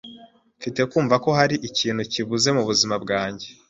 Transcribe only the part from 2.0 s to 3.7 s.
kibuze mubuzima bwanjye.